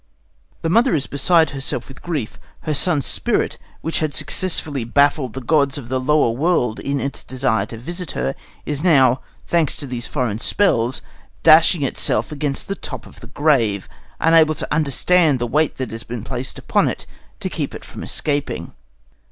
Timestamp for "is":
0.95-1.05, 8.65-8.83